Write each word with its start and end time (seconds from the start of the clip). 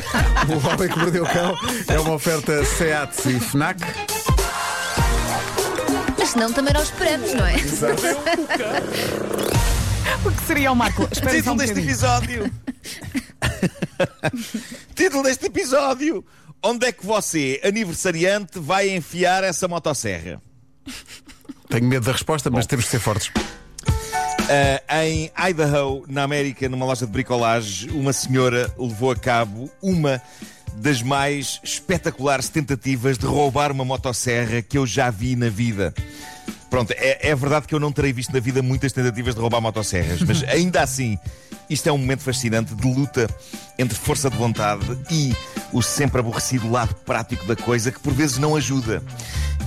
O 0.48 0.68
Homem 0.68 0.88
que 0.88 0.98
Mordeu 0.98 1.24
o 1.24 1.26
Cão 1.26 1.56
é 1.88 2.00
uma 2.00 2.14
oferta 2.14 2.64
SEAT 2.64 3.28
e 3.30 3.40
FNAC. 3.40 3.80
Mas 6.18 6.30
senão 6.30 6.52
também 6.52 6.72
nós 6.74 6.84
esperamos, 6.84 7.32
não 7.34 7.46
é? 7.46 7.54
O 10.24 10.30
que 10.32 10.42
seria 10.46 10.72
o 10.72 10.76
Marco? 10.76 11.06
Espera 11.10 11.30
Título 11.32 11.54
um 11.54 11.56
deste 11.58 11.74
bocadinho. 11.74 11.90
episódio. 11.90 12.52
Título 14.94 15.22
deste 15.22 15.46
episódio. 15.46 16.24
Onde 16.62 16.86
é 16.86 16.92
que 16.92 17.04
você, 17.04 17.60
aniversariante, 17.62 18.58
vai 18.58 18.88
enfiar 18.88 19.44
essa 19.44 19.68
motosserra? 19.68 20.40
Tenho 21.68 21.84
medo 21.86 22.06
da 22.06 22.12
resposta, 22.12 22.50
mas 22.50 22.66
temos 22.66 22.86
de 22.86 22.92
ser 22.92 23.00
fortes. 23.00 23.30
Ah, 24.46 25.06
em 25.06 25.30
Idaho, 25.48 26.04
na 26.06 26.22
América, 26.22 26.68
numa 26.68 26.84
loja 26.84 27.06
de 27.06 27.12
bricolagem, 27.12 27.90
uma 27.90 28.12
senhora 28.12 28.70
levou 28.78 29.10
a 29.10 29.16
cabo 29.16 29.70
uma 29.82 30.20
das 30.76 31.02
mais 31.02 31.60
espetaculares 31.62 32.48
tentativas 32.48 33.16
de 33.16 33.26
roubar 33.26 33.72
uma 33.72 33.84
motosserra 33.84 34.60
que 34.60 34.76
eu 34.76 34.86
já 34.86 35.10
vi 35.10 35.34
na 35.34 35.48
vida. 35.48 35.94
Pronto, 36.74 36.92
é, 36.96 37.28
é 37.30 37.36
verdade 37.36 37.68
que 37.68 37.74
eu 37.76 37.78
não 37.78 37.92
terei 37.92 38.12
visto 38.12 38.32
na 38.32 38.40
vida 38.40 38.60
muitas 38.60 38.92
tentativas 38.92 39.32
de 39.36 39.40
roubar 39.40 39.60
motosserras, 39.60 40.20
mas 40.22 40.42
ainda 40.50 40.82
assim, 40.82 41.16
isto 41.70 41.88
é 41.88 41.92
um 41.92 41.96
momento 41.96 42.22
fascinante 42.22 42.74
de 42.74 42.84
luta 42.84 43.28
entre 43.78 43.96
força 43.96 44.28
de 44.28 44.36
vontade 44.36 44.84
e 45.08 45.32
o 45.72 45.80
sempre 45.80 46.18
aborrecido 46.18 46.68
lado 46.68 46.92
prático 47.06 47.46
da 47.46 47.54
coisa 47.54 47.92
que 47.92 48.00
por 48.00 48.12
vezes 48.12 48.38
não 48.38 48.56
ajuda. 48.56 49.00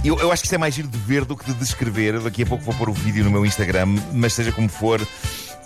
Eu, 0.04 0.20
eu 0.20 0.34
acho 0.34 0.42
que 0.42 0.48
isto 0.48 0.56
é 0.56 0.58
mais 0.58 0.76
giro 0.76 0.90
de 0.90 0.98
ver 0.98 1.24
do 1.24 1.38
que 1.38 1.46
de 1.46 1.54
descrever. 1.54 2.20
Daqui 2.20 2.44
a 2.44 2.46
pouco 2.46 2.66
vou 2.66 2.74
pôr 2.74 2.90
o 2.90 2.94
vídeo 2.94 3.24
no 3.24 3.32
meu 3.32 3.46
Instagram, 3.46 3.86
mas 4.12 4.34
seja 4.34 4.52
como 4.52 4.68
for, 4.68 5.00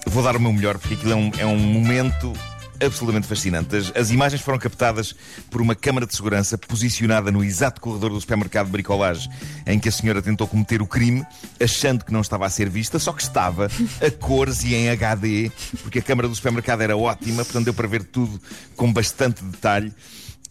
vou 0.05 0.21
dar 0.21 0.35
o 0.35 0.39
meu 0.39 0.53
melhor, 0.53 0.77
porque 0.77 0.93
aquilo 0.93 1.11
é 1.11 1.15
um, 1.15 1.31
é 1.39 1.45
um 1.47 1.57
momento 1.57 2.33
absolutamente 2.81 3.27
fascinante. 3.27 3.75
As, 3.75 3.91
as 3.95 4.11
imagens 4.11 4.41
foram 4.41 4.57
captadas 4.57 5.15
por 5.49 5.61
uma 5.61 5.75
câmara 5.75 6.05
de 6.05 6.15
segurança 6.15 6.57
posicionada 6.57 7.31
no 7.31 7.43
exato 7.43 7.79
corredor 7.79 8.09
do 8.09 8.19
supermercado 8.19 8.65
de 8.65 8.71
bricolagem 8.71 9.31
em 9.65 9.79
que 9.79 9.89
a 9.89 9.91
senhora 9.91 10.21
tentou 10.21 10.47
cometer 10.47 10.81
o 10.81 10.87
crime, 10.87 11.23
achando 11.61 12.03
que 12.03 12.11
não 12.11 12.21
estava 12.21 12.45
a 12.45 12.49
ser 12.49 12.69
vista, 12.69 12.99
só 12.99 13.13
que 13.13 13.21
estava 13.21 13.69
a 14.01 14.11
cores 14.11 14.63
e 14.63 14.73
em 14.73 14.89
HD, 14.89 15.51
porque 15.81 15.99
a 15.99 16.01
câmara 16.01 16.27
do 16.27 16.35
supermercado 16.35 16.81
era 16.81 16.97
ótima, 16.97 17.43
portanto 17.43 17.65
deu 17.65 17.73
para 17.73 17.87
ver 17.87 18.03
tudo 18.03 18.41
com 18.75 18.91
bastante 18.91 19.43
detalhe. 19.43 19.93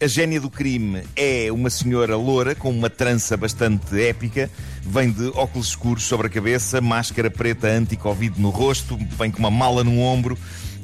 A 0.01 0.07
gênia 0.07 0.41
do 0.41 0.49
crime 0.49 1.03
é 1.15 1.51
uma 1.51 1.69
senhora 1.69 2.15
loura 2.15 2.55
com 2.55 2.71
uma 2.71 2.89
trança 2.89 3.37
bastante 3.37 4.01
épica, 4.01 4.49
vem 4.81 5.11
de 5.11 5.27
óculos 5.35 5.67
escuros 5.67 6.05
sobre 6.05 6.25
a 6.25 6.29
cabeça, 6.29 6.81
máscara 6.81 7.29
preta 7.29 7.67
anti-Covid 7.67 8.41
no 8.41 8.49
rosto, 8.49 8.97
vem 9.19 9.29
com 9.29 9.37
uma 9.37 9.51
mala 9.51 9.83
no 9.83 9.99
ombro, 9.99 10.35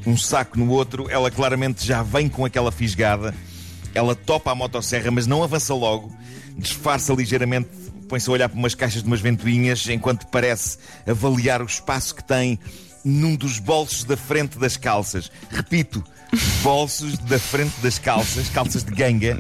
um 0.06 0.18
saco 0.18 0.58
no 0.58 0.70
outro. 0.70 1.10
Ela 1.10 1.32
claramente 1.32 1.86
já 1.86 2.04
vem 2.04 2.30
com 2.30 2.46
aquela 2.46 2.72
fisgada. 2.72 3.34
Ela 3.94 4.16
topa 4.16 4.52
a 4.52 4.56
motosserra, 4.56 5.10
mas 5.10 5.26
não 5.26 5.44
avança 5.44 5.74
logo, 5.74 6.16
disfarça 6.58 7.14
ligeiramente, 7.14 7.70
põe-se 8.08 8.30
a 8.30 8.34
olhar 8.34 8.50
para 8.50 8.58
umas 8.58 8.76
caixas 8.76 9.02
de 9.02 9.08
umas 9.08 9.22
ventoinhas, 9.22 9.88
enquanto 9.90 10.28
parece 10.28 10.78
avaliar 11.08 11.62
o 11.62 11.66
espaço 11.66 12.14
que 12.14 12.24
tem 12.24 12.60
num 13.04 13.36
dos 13.36 13.60
bolsos 13.60 14.04
da 14.04 14.18
frente 14.18 14.60
das 14.60 14.78
calças. 14.78 15.32
Repito, 15.50 16.04
bolsos 16.62 17.18
da 17.20 17.40
frente 17.40 17.74
das 17.82 17.98
calças, 17.98 18.50
calças 18.50 18.84
de 18.84 18.92
ganga, 18.92 19.38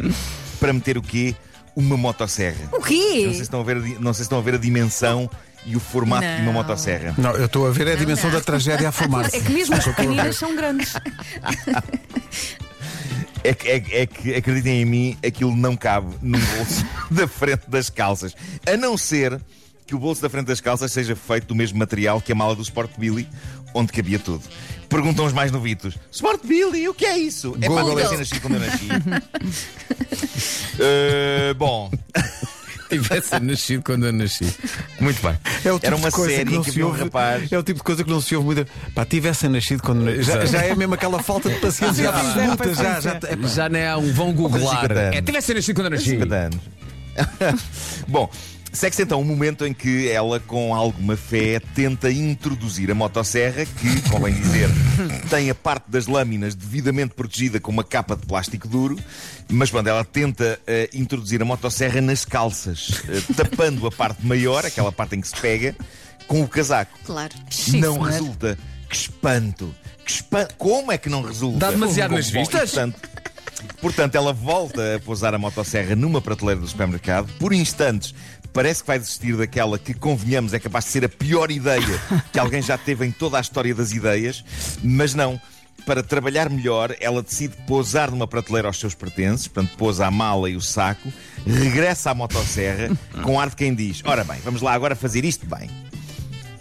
para 0.59 0.73
meter 0.73 0.97
o 0.97 1.01
quê? 1.01 1.35
Uma 1.75 1.95
motosserra. 1.95 2.69
O 2.71 2.81
quê? 2.81 2.95
Não 2.95 3.29
sei 3.29 3.33
se 3.33 3.41
estão 3.41 3.59
a 3.59 3.63
ver, 3.63 3.75
não 3.99 4.13
sei 4.13 4.15
se 4.15 4.21
estão 4.23 4.39
a, 4.39 4.41
ver 4.41 4.55
a 4.55 4.57
dimensão 4.57 5.29
e 5.67 5.75
o 5.75 5.79
formato 5.79 6.25
de 6.25 6.33
uma 6.41 6.45
Não. 6.45 6.53
motosserra. 6.53 7.13
Não, 7.17 7.31
eu 7.35 7.45
estou 7.45 7.67
a 7.67 7.71
ver 7.71 7.87
é 7.87 7.93
a 7.93 7.95
dimensão 7.95 8.31
da 8.31 8.39
tragédia 8.41 8.87
a 8.89 8.91
formar-se. 8.91 9.35
É 9.35 9.41
que 9.41 9.51
mesmo 9.51 9.75
as 9.75 9.83
pequeninas 9.85 10.35
são 10.37 10.55
grandes. 10.55 10.93
É 13.43 13.53
que, 13.53 13.67
é, 13.69 13.79
que- 13.79 13.95
é 13.95 14.05
que, 14.05 14.35
acreditem 14.35 14.81
em 14.81 14.85
mim, 14.85 15.17
aquilo 15.25 15.55
não 15.55 15.75
cabe 15.75 16.07
no 16.21 16.37
bolso 16.39 16.85
da 17.11 17.27
frente 17.27 17.63
das 17.69 17.89
calças. 17.89 18.33
A 18.65 18.75
não 18.77 18.97
ser 18.97 19.39
que 19.85 19.93
o 19.95 19.99
bolso 19.99 20.21
da 20.21 20.29
frente 20.29 20.47
das 20.47 20.59
calças 20.59 20.91
seja 20.91 21.15
feito 21.15 21.47
do 21.47 21.55
mesmo 21.55 21.77
material 21.77 22.19
que 22.21 22.31
a 22.31 22.35
mala 22.35 22.55
do 22.55 22.61
Sport 22.61 22.91
Billy, 22.97 23.27
onde 23.73 23.91
cabia 23.93 24.19
tudo. 24.19 24.43
Perguntam 24.89 25.25
os 25.25 25.33
mais 25.33 25.51
novitos: 25.51 25.97
Sport 26.11 26.45
Billy, 26.45 26.87
o 26.89 26.93
que 26.93 27.05
é 27.05 27.17
isso? 27.17 27.55
É 27.61 27.69
para 27.69 27.83
nasci 28.17 28.39
quando 28.39 28.55
eu 28.55 28.59
nasci. 28.61 28.87
Eh, 30.79 31.55
bom, 31.57 31.89
Tivesse 32.97 33.39
nascido 33.39 33.83
quando 33.83 34.05
eu 34.07 34.13
nasci. 34.13 34.45
Muito 34.99 35.21
bem. 35.21 35.37
É 35.65 35.71
o 35.71 35.75
tipo 35.75 35.85
Era 35.87 35.95
de 35.95 36.01
uma 36.01 36.11
coisa 36.11 36.35
série 36.35 36.49
que 36.49 36.55
não 36.55 36.61
que 36.63 36.71
se 36.71 36.75
havia 36.77 36.85
um 36.85 36.89
ouve, 36.89 37.03
rapaz- 37.03 37.51
É 37.51 37.57
o 37.57 37.63
tipo 37.63 37.77
de 37.79 37.83
coisa 37.83 38.03
que 38.03 38.09
não 38.09 38.21
se 38.21 38.35
ouve 38.35 38.45
muito. 38.55 38.67
Pá, 38.95 39.05
tivessem 39.05 39.49
nascido 39.49 39.81
quando. 39.83 40.21
Já, 40.23 40.45
já 40.45 40.61
é 40.63 40.75
mesmo 40.75 40.93
aquela 40.93 41.21
falta 41.21 41.49
de 41.49 41.55
paciência 41.59 42.03
Já 42.03 42.09
absoluta. 42.09 42.75
Já, 42.75 42.83
já, 42.83 42.91
paciência. 43.11 43.19
é 43.29 43.35
pá. 43.35 43.47
Já 43.47 43.69
não 43.69 43.79
é 43.79 43.95
um 43.97 44.13
vão 44.13 44.31
googlar. 44.33 44.81
50 44.81 44.93
anos. 44.99 45.15
É, 45.17 45.21
tivesse 45.21 45.53
nascido 45.53 45.75
quando 45.75 45.85
eu 45.87 45.91
nasci. 45.91 46.09
50 46.11 46.35
anos. 46.35 46.59
Bom, 48.07 48.29
segue-se 48.71 49.03
então 49.03 49.21
um 49.21 49.23
momento 49.23 49.65
em 49.65 49.73
que 49.73 50.07
ela, 50.09 50.39
com 50.39 50.73
alguma 50.73 51.15
fé, 51.15 51.59
tenta 51.73 52.11
introduzir 52.11 52.91
a 52.91 52.95
motosserra, 52.95 53.65
que, 53.65 54.09
convém 54.09 54.33
dizer, 54.33 54.69
tem 55.29 55.49
a 55.49 55.55
parte 55.55 55.89
das 55.89 56.07
lâminas 56.07 56.55
devidamente 56.55 57.13
protegida 57.13 57.59
com 57.59 57.71
uma 57.71 57.83
capa 57.83 58.15
de 58.15 58.25
plástico 58.25 58.67
duro, 58.67 58.97
mas 59.49 59.69
quando 59.69 59.87
ela 59.87 60.03
tenta 60.03 60.59
eh, 60.67 60.89
introduzir 60.93 61.41
a 61.41 61.45
motosserra 61.45 62.01
nas 62.01 62.25
calças, 62.25 63.01
eh, 63.07 63.21
tapando 63.35 63.87
a 63.87 63.91
parte 63.91 64.25
maior, 64.25 64.65
aquela 64.65 64.91
parte 64.91 65.15
em 65.15 65.21
que 65.21 65.27
se 65.27 65.35
pega, 65.35 65.75
com 66.27 66.41
o 66.41 66.47
casaco. 66.47 66.97
Claro. 67.05 67.33
não 67.73 67.99
resulta. 67.99 68.57
Que 68.89 68.95
espanto! 68.95 69.73
Que 70.05 70.11
espanto! 70.11 70.55
Como 70.57 70.91
é 70.91 70.97
que 70.97 71.09
não 71.09 71.21
resulta? 71.21 71.59
Dá 71.59 71.71
demasiado 71.71 72.11
nas 72.11 72.29
vistas? 72.29 72.71
Portanto, 72.71 73.01
portanto, 73.81 74.15
ela 74.15 74.33
volta 74.33 74.95
a 74.95 74.99
pousar 74.99 75.33
a 75.33 75.37
motosserra 75.37 75.95
numa 75.95 76.21
prateleira 76.21 76.61
do 76.61 76.67
supermercado. 76.67 77.29
Por 77.39 77.53
instantes, 77.53 78.13
parece 78.57 78.81
que 78.81 78.87
vai 78.87 78.97
desistir 78.97 79.37
daquela 79.37 79.77
que, 79.77 79.93
convenhamos, 79.93 80.51
é 80.51 80.57
capaz 80.57 80.85
de 80.85 80.89
ser 80.89 81.05
a 81.05 81.09
pior 81.09 81.51
ideia 81.51 81.85
que 82.33 82.39
alguém 82.39 82.59
já 82.59 82.75
teve 82.75 83.05
em 83.05 83.11
toda 83.11 83.37
a 83.37 83.41
história 83.41 83.75
das 83.75 83.91
ideias. 83.91 84.43
Mas 84.83 85.13
não. 85.13 85.39
Para 85.85 86.01
trabalhar 86.01 86.49
melhor, 86.49 86.95
ela 86.99 87.21
decide 87.21 87.55
pousar 87.67 88.09
numa 88.09 88.25
prateleira 88.25 88.67
os 88.67 88.79
seus 88.79 88.95
pertences, 88.95 89.47
portanto, 89.47 89.77
pousa 89.77 90.07
a 90.07 90.11
mala 90.11 90.49
e 90.49 90.55
o 90.55 90.61
saco, 90.61 91.13
regressa 91.45 92.09
à 92.09 92.15
motosserra, 92.15 92.89
com 93.23 93.39
ar 93.39 93.51
de 93.51 93.55
quem 93.55 93.75
diz: 93.75 94.01
Ora 94.03 94.23
bem, 94.23 94.39
vamos 94.43 94.63
lá 94.63 94.73
agora 94.73 94.95
fazer 94.95 95.23
isto 95.23 95.45
bem. 95.45 95.69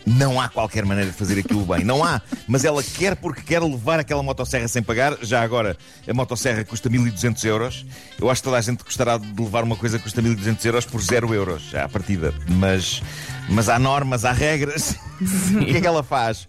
Não 0.07 0.41
há 0.41 0.49
qualquer 0.49 0.85
maneira 0.85 1.11
de 1.11 1.17
fazer 1.17 1.37
aquilo 1.39 1.67
bem. 1.67 1.85
Não 1.85 2.05
há. 2.05 2.23
Mas 2.47 2.65
ela 2.65 2.81
quer 2.81 3.17
porque 3.17 3.43
quer 3.43 3.61
levar 3.61 3.99
aquela 3.99 4.23
motosserra 4.23 4.69
sem 4.69 4.81
pagar. 4.81 5.19
Já 5.21 5.43
agora, 5.43 5.77
a 6.07 6.15
motosserra 6.15 6.65
custa 6.65 6.89
1200 6.89 7.43
euros. 7.45 7.85
Eu 8.21 8.31
acho 8.31 8.41
que 8.41 8.45
toda 8.45 8.57
a 8.57 8.61
gente 8.61 8.85
gostará 8.85 9.19
de 9.19 9.43
levar 9.43 9.65
uma 9.65 9.75
coisa 9.75 9.99
que 9.99 10.05
custa 10.05 10.23
1200 10.23 10.65
euros 10.65 10.87
por 10.87 11.03
0 11.03 11.35
euros, 11.35 11.75
à 11.75 11.89
partida. 11.89 12.33
Mas, 12.49 13.03
mas 13.49 13.69
há 13.69 13.81
normas, 13.81 14.25
há 14.25 14.31
regras. 14.31 14.95
o 15.61 15.65
que 15.65 15.77
é 15.77 15.81
que 15.81 15.87
ela 15.87 16.05
faz? 16.05 16.49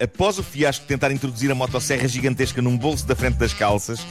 Após 0.00 0.38
o 0.38 0.42
fiasco 0.42 0.82
de 0.82 0.88
tentar 0.88 1.10
introduzir 1.10 1.50
a 1.50 1.54
motosserra 1.54 2.06
gigantesca 2.06 2.62
num 2.62 2.76
bolso 2.76 3.06
da 3.06 3.16
frente 3.16 3.38
das 3.38 3.52
calças, 3.52 4.06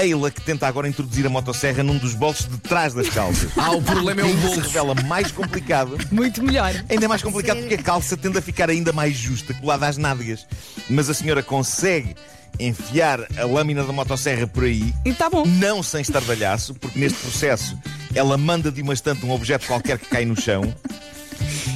Eila 0.00 0.30
que 0.30 0.40
tenta 0.40 0.66
agora 0.66 0.88
introduzir 0.88 1.26
a 1.26 1.28
motosserra 1.30 1.82
num 1.82 1.96
dos 1.98 2.14
bolsos 2.14 2.46
de 2.48 2.58
trás 2.58 2.92
das 2.94 3.08
calças. 3.08 3.50
Ah, 3.56 3.72
o 3.72 3.82
problema 3.82 4.20
é 4.20 4.24
o 4.24 4.28
Isso 4.28 4.38
se 4.38 4.42
bolso. 4.46 4.60
revela 4.60 4.94
mais 5.06 5.30
complicado 5.30 5.96
Muito 6.10 6.42
melhor. 6.42 6.72
Ainda 6.88 7.08
mais 7.08 7.22
complicado 7.22 7.58
porque 7.60 7.74
a 7.74 7.82
calça 7.82 8.16
tende 8.16 8.38
a 8.38 8.42
ficar 8.42 8.70
ainda 8.70 8.92
mais 8.92 9.16
justa, 9.16 9.54
colada 9.54 9.86
às 9.86 9.96
nádegas. 9.96 10.46
Mas 10.88 11.08
a 11.08 11.14
senhora 11.14 11.42
consegue 11.42 12.14
enfiar 12.58 13.20
a 13.36 13.44
lâmina 13.44 13.82
da 13.82 13.92
motosserra 13.92 14.46
por 14.46 14.64
aí, 14.64 14.94
E 15.04 15.12
tá 15.12 15.28
bom. 15.28 15.44
não 15.44 15.82
sem 15.82 16.00
estardalhaço, 16.00 16.74
porque 16.74 16.98
neste 16.98 17.18
processo 17.18 17.76
ela 18.14 18.38
manda 18.38 18.70
de 18.70 18.80
uma 18.80 18.94
estante 18.94 19.26
um 19.26 19.32
objeto 19.32 19.66
qualquer 19.66 19.98
que 19.98 20.06
cai 20.06 20.24
no 20.24 20.40
chão. 20.40 20.72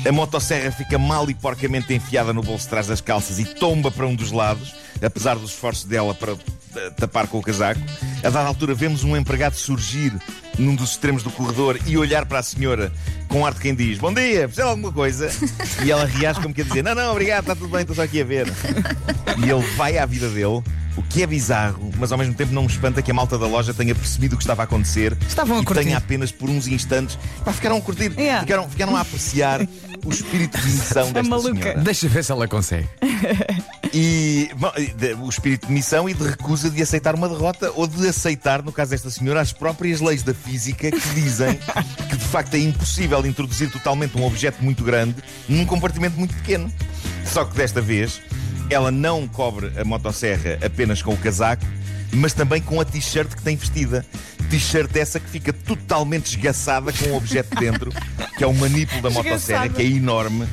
A 0.09 0.13
motosserra 0.13 0.71
fica 0.71 0.97
mal 0.97 1.29
e 1.29 1.35
porcamente 1.35 1.93
enfiada 1.93 2.33
no 2.33 2.43
bolso 2.43 2.65
de 2.65 2.71
trás 2.71 2.87
das 2.87 3.01
calças 3.01 3.41
e 3.41 3.45
tomba 3.45 3.91
para 3.91 4.07
um 4.07 4.15
dos 4.15 4.31
lados, 4.31 4.73
apesar 5.03 5.37
dos 5.37 5.51
esforços 5.51 5.85
dela 5.85 6.15
para 6.15 6.33
eh, 6.33 6.91
tapar 6.91 7.27
com 7.27 7.39
o 7.39 7.43
casaco. 7.43 7.81
A 8.19 8.31
dada 8.31 8.49
altura, 8.49 8.75
vemos 8.75 9.05
um 9.05 9.17
empregado 9.17 9.55
surgir 9.55 10.13
num 10.59 10.75
dos 10.75 10.91
extremos 10.91 11.23
do 11.23 11.31
corredor 11.31 11.79
e 11.87 11.97
olhar 11.97 12.27
para 12.27 12.41
a 12.41 12.43
senhora 12.43 12.93
com 13.29 13.47
ar 13.47 13.55
de 13.55 13.61
quem 13.61 13.75
diz: 13.75 13.99
Bom 13.99 14.13
dia, 14.13 14.49
precisa 14.49 14.65
de 14.65 14.71
alguma 14.71 14.93
coisa? 14.93 15.31
E 15.85 15.91
ela 15.91 16.05
reage 16.05 16.41
como 16.41 16.55
quer 16.55 16.65
dizer: 16.65 16.83
Não, 16.83 16.95
não, 16.95 17.13
obrigado, 17.13 17.43
está 17.43 17.55
tudo 17.55 17.69
bem, 17.69 17.83
estou 17.83 17.97
só 17.97 18.03
aqui 18.03 18.21
a 18.21 18.25
ver. 18.25 18.47
E 19.39 19.51
ele 19.51 19.63
vai 19.77 19.99
à 19.99 20.07
vida 20.07 20.29
dele. 20.29 20.63
O 20.97 21.03
que 21.03 21.23
é 21.23 21.27
bizarro, 21.27 21.93
mas 21.97 22.11
ao 22.11 22.19
mesmo 22.19 22.35
tempo 22.35 22.53
não 22.53 22.63
me 22.63 22.69
espanta 22.69 23.01
que 23.01 23.11
a 23.11 23.15
malta 23.15 23.39
da 23.39 23.47
loja 23.47 23.73
tenha 23.73 23.95
percebido 23.95 24.35
o 24.35 24.37
que 24.37 24.43
estava 24.43 24.63
a 24.63 24.65
acontecer 24.65 25.17
Estavam 25.29 25.59
a 25.59 25.63
e 25.63 25.65
curtir. 25.65 25.85
tenha 25.85 25.97
apenas 25.97 26.33
por 26.33 26.51
uns 26.51 26.67
instantes 26.67 27.17
pá, 27.45 27.53
ficaram 27.53 27.77
a 27.77 27.81
curtir, 27.81 28.13
Yeah. 28.19 28.41
ficaram, 28.41 28.69
ficaram 28.69 28.97
a 28.97 29.01
apreciar 29.03 29.61
o 30.05 30.11
espírito 30.11 30.59
de 30.59 30.67
missão 30.67 31.11
desta 31.13 31.29
maluca. 31.31 31.63
senhora. 31.63 31.81
Deixa 31.81 32.09
ver 32.09 32.25
se 32.25 32.33
ela 32.33 32.49
consegue. 32.49 32.89
E 33.93 34.51
bom, 34.57 34.71
de- 34.97 35.15
o 35.15 35.29
espírito 35.29 35.67
de 35.69 35.73
missão 35.73 36.09
e 36.09 36.15
de 36.15 36.23
recusa 36.25 36.69
de 36.69 36.83
aceitar 36.83 37.15
uma 37.15 37.29
derrota 37.29 37.73
ou 37.75 37.87
de 37.87 38.07
aceitar, 38.09 38.63
no 38.63 38.73
caso 38.73 38.91
desta 38.91 39.09
senhora, 39.11 39.41
as 39.41 39.53
próprias 39.53 40.01
leis 40.01 40.23
da 40.23 40.35
física 40.35 40.91
que 40.91 41.09
dizem 41.15 41.59
que 42.11 42.17
de 42.17 42.25
facto 42.27 42.55
é 42.55 42.59
impossível 42.59 43.25
introduzir 43.27 43.71
totalmente 43.71 44.17
um 44.19 44.25
objeto 44.27 44.63
muito 44.63 44.83
grande 44.85 45.17
num 45.49 45.65
compartimento 45.65 46.19
muito 46.19 46.35
pequeno. 46.35 46.71
Só 47.25 47.45
que 47.45 47.57
desta 47.57 47.81
vez 47.81 48.21
ela 48.71 48.91
não 48.91 49.27
cobre 49.27 49.73
a 49.79 49.85
motosserra 49.85 50.59
apenas 50.65 51.03
com 51.03 51.13
o 51.13 51.17
casaco, 51.17 51.65
mas 52.13 52.33
também 52.33 52.61
com 52.61 52.81
a 52.81 52.85
t-shirt 52.85 53.35
que 53.35 53.43
tem 53.43 53.57
vestida. 53.57 54.05
T-shirt 54.51 54.95
essa 54.97 55.21
que 55.21 55.29
fica 55.29 55.53
totalmente 55.53 56.27
esgaçada 56.37 56.93
com 56.93 57.11
um 57.11 57.17
objeto 57.17 57.55
dentro, 57.57 57.93
que 58.37 58.45
é 58.45 58.47
o 58.47 58.55
manípulo 58.55 59.03
da 59.03 59.11
motosserra, 59.11 59.69
que 59.69 59.83
é 59.83 59.87
enorme. 59.87 60.47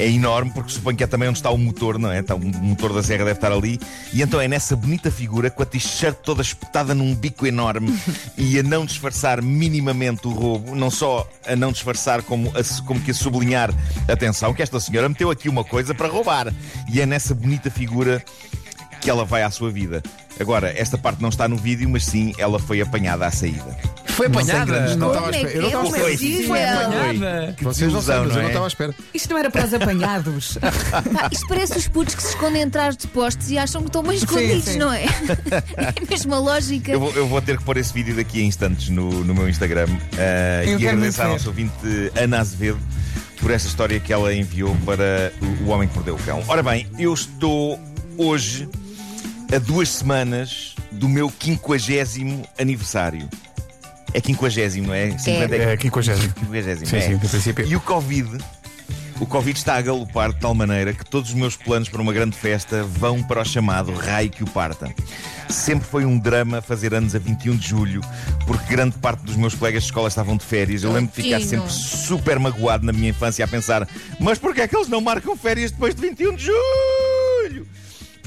É 0.00 0.08
enorme 0.08 0.50
porque 0.50 0.72
suponho 0.72 0.96
que 0.96 1.04
é 1.04 1.06
também 1.06 1.28
onde 1.28 1.38
está 1.38 1.50
o 1.50 1.58
motor, 1.58 1.98
não 1.98 2.10
é? 2.10 2.20
Está, 2.20 2.34
o 2.34 2.40
motor 2.40 2.94
da 2.94 3.02
serra 3.02 3.26
deve 3.26 3.36
estar 3.36 3.52
ali. 3.52 3.78
E 4.14 4.22
então 4.22 4.40
é 4.40 4.48
nessa 4.48 4.74
bonita 4.74 5.10
figura, 5.10 5.50
com 5.50 5.62
a 5.62 5.66
t-shirt 5.66 6.16
toda 6.22 6.40
espetada 6.40 6.94
num 6.94 7.14
bico 7.14 7.46
enorme 7.46 7.94
e 8.34 8.58
a 8.58 8.62
não 8.62 8.86
disfarçar 8.86 9.42
minimamente 9.42 10.26
o 10.26 10.30
roubo, 10.30 10.74
não 10.74 10.90
só 10.90 11.28
a 11.46 11.54
não 11.54 11.70
disfarçar, 11.70 12.22
como, 12.22 12.48
a, 12.48 12.84
como 12.86 12.98
que 12.98 13.10
a 13.10 13.14
sublinhar, 13.14 13.70
atenção, 14.08 14.54
que 14.54 14.62
esta 14.62 14.80
senhora 14.80 15.06
meteu 15.06 15.30
aqui 15.30 15.50
uma 15.50 15.64
coisa 15.64 15.94
para 15.94 16.08
roubar. 16.08 16.50
E 16.90 16.98
é 16.98 17.04
nessa 17.04 17.34
bonita 17.34 17.70
figura 17.70 18.24
que 19.02 19.10
ela 19.10 19.26
vai 19.26 19.42
à 19.42 19.50
sua 19.50 19.70
vida. 19.70 20.02
Agora, 20.40 20.72
esta 20.74 20.96
parte 20.96 21.20
não 21.20 21.28
está 21.28 21.46
no 21.46 21.58
vídeo, 21.58 21.90
mas 21.90 22.06
sim, 22.06 22.32
ela 22.38 22.58
foi 22.58 22.80
apanhada 22.80 23.26
à 23.26 23.30
saída. 23.30 23.76
Foi 24.20 24.26
apanhada. 24.26 24.96
Não 24.96 25.08
estava 25.08 25.26
à 25.26 25.30
é 25.30 25.36
espera. 25.36 25.54
Eu 25.54 25.62
não 25.62 25.66
é 25.66 25.88
estava 25.88 26.06
à 26.06 26.12
espera. 26.12 26.46
Foi 26.46 26.64
apanhada. 26.64 27.56
Vocês 27.62 27.92
não 27.92 28.02
sabem, 28.02 28.26
mas 28.26 28.30
eu 28.30 28.36
não 28.36 28.42
é? 28.42 28.48
estava 28.48 28.66
à 28.66 28.68
espera. 28.68 28.94
Isto 29.14 29.30
não 29.30 29.38
era 29.38 29.50
para 29.50 29.64
os 29.64 29.74
apanhados. 29.74 30.58
Pá, 30.60 31.28
isto 31.32 31.48
parece 31.48 31.78
os 31.78 31.88
putos 31.88 32.14
que 32.14 32.22
se 32.22 32.28
escondem 32.30 32.64
atrás 32.64 32.96
de 32.96 33.06
postes 33.06 33.50
e 33.50 33.56
acham 33.56 33.80
que 33.80 33.88
estão 33.88 34.02
bem 34.02 34.16
escondidos, 34.16 34.64
sim. 34.64 34.78
não 34.78 34.92
é? 34.92 35.04
É 35.76 36.02
a 36.02 36.10
mesma 36.10 36.38
lógica. 36.38 36.92
Eu 36.92 37.00
vou, 37.00 37.12
eu 37.12 37.26
vou 37.26 37.40
ter 37.40 37.56
que 37.56 37.64
pôr 37.64 37.76
esse 37.76 37.92
vídeo 37.92 38.14
daqui 38.14 38.40
a 38.40 38.44
instantes 38.44 38.90
no, 38.90 39.24
no 39.24 39.34
meu 39.34 39.48
Instagram 39.48 39.86
eh, 40.16 40.64
Eu 40.66 40.78
e 40.78 40.88
agradecer 40.88 41.22
à 41.22 41.24
muito 41.24 41.38
nossa 41.38 41.48
ouvinte 41.48 41.72
Ana 42.14 42.40
Azevedo 42.40 42.78
por 43.40 43.50
essa 43.50 43.66
história 43.66 43.98
que 43.98 44.12
ela 44.12 44.34
enviou 44.34 44.76
para 44.84 45.32
o, 45.40 45.64
o 45.64 45.68
Homem 45.68 45.88
que 45.88 45.94
Mordeu 45.94 46.14
o 46.14 46.18
Cão. 46.18 46.42
Ora 46.46 46.62
bem, 46.62 46.86
eu 46.98 47.12
estou 47.14 47.80
hoje 48.18 48.68
a 49.54 49.58
duas 49.58 49.88
semanas 49.88 50.74
do 50.92 51.08
meu 51.08 51.32
50 51.40 52.48
aniversário. 52.58 53.28
É 54.14 54.20
50, 54.20 54.86
não 54.86 54.94
é? 54.94 55.16
50 55.18 55.56
É 55.56 55.76
50. 55.76 55.76
50, 56.26 56.86
Sim, 56.86 56.96
é. 56.96 57.00
sim, 57.00 57.12
no 57.12 57.18
princípio. 57.20 57.66
E 57.66 57.76
o 57.76 57.80
Covid, 57.80 58.38
o 59.20 59.26
Covid 59.26 59.56
está 59.58 59.76
a 59.76 59.80
galopar 59.82 60.32
de 60.32 60.40
tal 60.40 60.54
maneira 60.54 60.92
que 60.92 61.04
todos 61.04 61.30
os 61.30 61.34
meus 61.36 61.56
planos 61.56 61.88
para 61.88 62.00
uma 62.00 62.12
grande 62.12 62.36
festa 62.36 62.82
vão 62.84 63.22
para 63.22 63.40
o 63.42 63.44
chamado 63.44 63.92
raio 63.92 64.30
que 64.30 64.42
o 64.42 64.46
parta. 64.50 64.92
Sempre 65.48 65.86
foi 65.88 66.04
um 66.04 66.16
drama 66.18 66.62
fazer 66.62 66.94
anos 66.94 67.14
a 67.14 67.18
21 67.18 67.56
de 67.56 67.68
julho, 67.68 68.00
porque 68.46 68.72
grande 68.72 68.96
parte 68.98 69.22
dos 69.24 69.34
meus 69.36 69.52
colegas 69.54 69.82
de 69.82 69.88
escola 69.88 70.06
estavam 70.08 70.36
de 70.36 70.44
férias. 70.44 70.84
Eu 70.84 70.92
lembro 70.92 71.10
de 71.14 71.22
ficar 71.22 71.40
Tadinho. 71.40 71.48
sempre 71.50 71.72
super 71.72 72.38
magoado 72.38 72.86
na 72.86 72.92
minha 72.92 73.10
infância 73.10 73.44
a 73.44 73.48
pensar: 73.48 73.86
mas 74.20 74.38
porquê 74.38 74.60
é 74.62 74.68
que 74.68 74.76
eles 74.76 74.88
não 74.88 75.00
marcam 75.00 75.36
férias 75.36 75.70
depois 75.72 75.94
de 75.94 76.00
21 76.02 76.36
de 76.36 76.44
julho? 76.46 76.99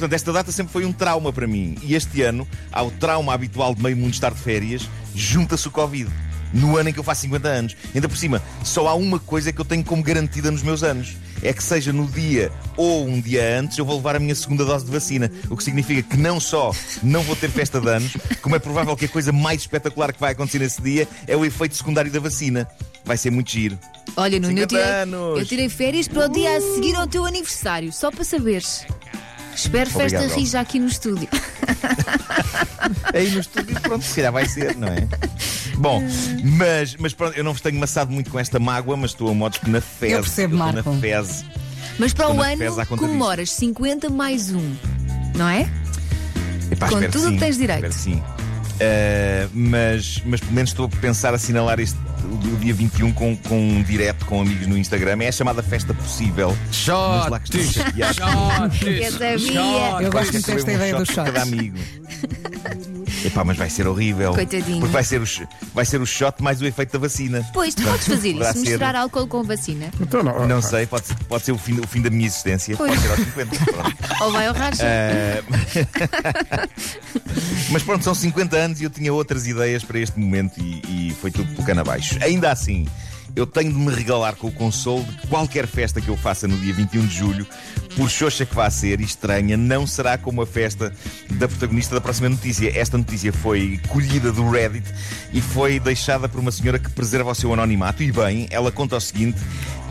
Portanto, 0.04 0.16
esta 0.16 0.34
data 0.34 0.52
sempre 0.52 0.74
foi 0.74 0.84
um 0.84 0.92
trauma 0.92 1.32
para 1.32 1.48
mim. 1.48 1.78
E 1.82 1.96
este 1.96 2.24
ano, 2.24 2.46
ao 2.74 2.92
trauma 2.92 3.34
habitual 3.34 3.74
de 3.74 3.82
meio 3.82 3.96
mundo 3.96 4.12
estar 4.14 4.34
de 4.34 4.40
férias, 4.42 4.86
junta-se 5.16 5.66
o 5.66 5.72
Covid. 5.72 6.12
No 6.54 6.76
ano 6.76 6.90
em 6.90 6.94
que 6.94 7.00
eu 7.00 7.04
faço 7.06 7.22
50 7.22 7.48
anos. 7.48 7.78
Ainda 7.96 8.10
por 8.10 8.18
cima, 8.18 8.44
só 8.66 8.90
há 8.90 8.96
uma 8.96 9.18
coisa 9.18 9.54
que 9.54 9.62
eu 9.62 9.64
tenho 9.64 9.82
como 9.82 10.04
garantida 10.04 10.52
nos 10.52 10.62
meus 10.62 10.84
anos. 10.84 11.16
É 11.42 11.54
que 11.54 11.64
seja 11.64 11.94
no 11.94 12.06
dia 12.06 12.52
ou 12.76 13.08
um 13.08 13.22
dia 13.22 13.58
antes, 13.58 13.78
eu 13.78 13.86
vou 13.86 13.96
levar 13.96 14.18
a 14.18 14.20
minha 14.20 14.36
segunda 14.36 14.66
dose 14.66 14.84
de 14.84 14.92
vacina. 14.92 15.32
O 15.50 15.56
que 15.56 15.64
significa 15.64 16.02
que 16.04 16.18
não 16.18 16.38
só 16.38 16.74
não 17.02 17.22
vou 17.24 17.36
ter 17.38 17.50
festa 17.50 17.80
de 17.80 17.88
anos, 17.88 18.12
como 18.42 18.58
é 18.58 18.60
provável 18.60 18.94
que 18.98 19.06
a 19.06 19.10
coisa 19.10 19.32
mais 19.32 19.62
espetacular 19.62 20.12
que 20.12 20.20
vai 20.20 20.34
acontecer 20.34 20.60
nesse 20.60 20.82
dia 20.82 21.08
é 21.28 21.38
o 21.38 21.46
efeito 21.46 21.78
secundário 21.78 22.12
da 22.12 22.20
vacina. 22.20 22.68
Vai 23.06 23.16
ser 23.16 23.30
muito 23.32 23.50
giro. 23.52 23.80
Olha, 24.18 24.38
Nuno, 24.38 24.52
eu 24.52 24.68
50 24.68 24.68
tirei, 24.68 24.84
anos. 24.84 25.40
eu 25.40 25.46
tirei 25.46 25.70
férias 25.70 26.10
para 26.10 26.26
o 26.26 26.30
dia 26.30 26.58
a 26.58 26.62
seguir 26.62 26.94
ao 26.98 27.08
teu 27.08 27.26
aniversário, 27.26 27.92
só 27.94 28.12
para 28.12 28.26
saberes. 28.26 28.86
Espero 29.56 29.90
festa 29.90 30.18
Obrigado. 30.20 30.38
rija 30.38 30.60
aqui 30.60 30.80
no 30.80 30.88
estúdio. 30.88 31.28
Aí 33.14 33.30
no 33.32 33.40
estúdio, 33.40 33.80
pronto, 33.82 34.04
se 34.04 34.16
calhar 34.16 34.32
vai 34.32 34.46
ser, 34.46 34.76
não 34.76 34.88
é? 34.88 35.08
Bom, 35.78 36.04
mas, 36.44 36.96
mas 36.98 37.14
pronto, 37.14 37.38
eu 37.38 37.44
não 37.44 37.54
vos 37.54 37.62
tenho 37.62 37.80
maçado 37.80 38.12
muito 38.12 38.30
com 38.30 38.40
esta 38.40 38.60
mágoa, 38.60 38.98
mas 38.98 39.12
estou 39.12 39.30
a 39.30 39.34
modos 39.34 39.60
que 39.60 39.70
na 39.70 39.82
fez. 39.82 40.14
Eu 40.14 40.22
percebo, 40.22 40.58
Marco. 40.58 40.90
na 40.90 41.00
fez. 41.00 41.46
Mas 41.98 42.14
para 42.14 42.32
o 42.32 42.42
ano 42.42 42.86
comemoras 42.98 43.52
50 43.52 44.10
mais 44.10 44.52
um, 44.52 44.76
não 45.36 45.48
é? 45.48 45.70
Epá, 46.72 46.90
Com 46.90 47.02
tudo 47.02 47.26
o 47.26 47.28
sim, 47.28 47.34
que 47.34 47.40
tens 47.40 47.58
direito. 47.58 47.82
espero 47.82 47.92
sim. 47.92 48.24
Ah, 48.82 49.48
mas, 49.54 50.22
mas 50.26 50.40
pelo 50.40 50.54
menos 50.54 50.72
estou 50.72 50.86
a 50.86 50.90
pensar 50.90 51.34
assinalar 51.34 51.80
este 51.80 51.98
o 52.24 52.58
dia 52.58 52.74
21 52.74 53.14
com, 53.14 53.36
com 53.36 53.60
um 53.60 53.84
direto 53.84 54.26
com 54.26 54.42
amigos 54.42 54.68
no 54.68 54.78
Instagram. 54.78 55.18
É 55.22 55.28
a 55.28 55.32
chamada 55.32 55.62
festa 55.64 55.94
possível. 55.94 56.58
Mas 57.22 57.30
lá 57.30 57.40
que 57.40 57.58
estou 57.58 57.84
Shots. 58.14 58.82
Eu 58.82 59.40
sabia. 59.40 60.02
Eu 60.02 60.12
gosto 60.12 60.34
muito 60.34 60.48
desta 60.48 60.72
um 60.72 60.76
ideia 60.76 60.92
shot 60.92 61.00
dos 61.00 61.08
de 61.10 61.16
cada 61.16 61.40
shots. 61.40 61.54
amigo. 61.54 61.78
Epá, 63.26 63.44
mas 63.44 63.58
vai 63.58 63.70
ser 63.70 63.88
horrível. 63.88 64.34
Coitadinho. 64.34 64.80
Porque 64.80 64.94
vai 64.94 65.04
ser, 65.04 65.22
o, 65.22 65.26
vai 65.74 65.86
ser 65.86 66.02
o 66.02 66.06
shot 66.06 66.42
mais 66.42 66.62
o 66.62 66.66
efeito 66.66 66.92
da 66.94 67.00
vacina. 67.00 67.46
Pois, 67.54 67.74
tu 67.74 67.84
podes 67.84 68.08
fazer 68.08 68.30
isso, 68.32 68.54
ser. 68.54 68.60
misturar 68.60 68.96
álcool 68.96 69.28
com 69.28 69.44
vacina. 69.44 69.90
Então 70.00 70.22
não. 70.22 70.48
Não 70.48 70.62
sei, 70.62 70.86
pode 70.86 71.08
ser, 71.08 71.16
pode 71.28 71.44
ser 71.46 71.52
o, 71.54 71.58
fim, 71.58 71.80
o 71.80 71.88
fim 71.88 72.02
da 72.02 72.10
minha 72.10 72.26
existência. 72.26 72.76
Pois. 72.76 72.92
Pode 72.92 73.02
ser 73.02 73.12
aos 73.12 73.20
50. 73.20 73.66
Pronto. 73.72 73.98
Ou 74.24 74.32
vai 74.32 74.48
ao 74.48 74.54
racha. 74.54 74.84
Ah, 74.84 76.68
Mas 77.72 77.84
pronto, 77.84 78.04
são 78.04 78.14
50 78.14 78.56
anos 78.56 78.82
e 78.82 78.84
eu 78.84 78.90
tinha 78.90 79.14
outras 79.14 79.48
ideias 79.48 79.84
para 79.84 80.00
este 80.00 80.20
momento 80.20 80.60
e, 80.60 81.10
e 81.10 81.16
foi 81.22 81.32
tudo 81.32 81.50
pelo 81.54 81.66
cano 81.66 81.82
abaixo. 81.82 82.18
Ainda 82.22 82.52
assim, 82.52 82.86
eu 83.36 83.46
tenho 83.46 83.72
de 83.72 83.78
me 83.78 83.94
regalar 83.94 84.36
com 84.36 84.48
o 84.48 84.52
consolo 84.52 85.04
de 85.04 85.18
que 85.18 85.28
qualquer 85.28 85.68
festa 85.68 86.00
que 86.00 86.10
eu 86.10 86.18
faça 86.18 86.48
no 86.48 86.58
dia 86.58 86.74
21 86.74 87.08
de 87.08 87.16
julho, 87.16 87.48
por 87.96 88.10
xoxa 88.10 88.46
que 88.46 88.56
vá 88.56 88.70
ser 88.70 89.00
e 89.02 89.04
estranha, 89.04 89.58
não 89.58 89.86
será 89.88 90.18
como 90.18 90.42
a 90.42 90.46
festa 90.46 90.94
da 91.32 91.48
protagonista 91.48 91.96
da 91.96 92.02
próxima 92.02 92.30
notícia. 92.30 92.72
Esta 92.78 92.98
notícia 92.98 93.32
foi 93.32 93.80
colhida 93.88 94.32
do 94.32 94.50
Reddit 94.50 94.86
e 95.32 95.42
foi 95.42 95.80
deixada 95.80 96.28
por 96.28 96.40
uma 96.40 96.52
senhora 96.52 96.80
que 96.80 96.90
preserva 96.90 97.32
o 97.32 97.36
seu 97.36 97.54
anonimato. 97.54 98.04
E 98.04 98.12
bem, 98.12 98.48
ela 98.50 98.72
conta 98.72 98.96
o 98.96 99.02
seguinte: 99.02 99.40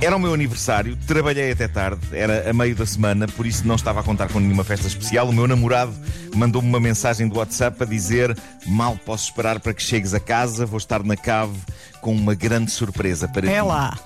era 0.03 0.17
o 0.17 0.19
meu 0.19 0.35
aniversário, 0.35 0.97
trabalhei 1.07 1.53
até 1.53 1.69
tarde, 1.69 2.01
era 2.11 2.51
a 2.51 2.53
meio 2.53 2.75
da 2.75 2.85
semana, 2.85 3.29
por 3.29 3.47
isso 3.47 3.65
não 3.65 3.77
estava 3.77 4.01
a 4.01 4.03
contar 4.03 4.29
com 4.29 4.41
nenhuma 4.41 4.65
festa 4.65 4.89
especial. 4.89 5.29
O 5.29 5.33
meu 5.33 5.47
namorado 5.47 5.95
mandou-me 6.35 6.69
uma 6.69 6.81
mensagem 6.81 7.29
do 7.29 7.39
WhatsApp 7.39 7.81
a 7.81 7.87
dizer: 7.87 8.37
Mal 8.67 8.99
posso 9.07 9.27
esperar 9.27 9.61
para 9.61 9.73
que 9.73 9.81
chegues 9.81 10.13
a 10.13 10.19
casa, 10.19 10.67
vou 10.67 10.79
estar 10.79 11.05
na 11.05 11.17
cave 11.17 11.57
com 12.01 12.13
uma 12.13 12.35
grande 12.35 12.73
surpresa 12.73 13.29
para 13.29 13.43
ti. 13.43 13.53
É 13.53 13.63
lá. 13.63 13.97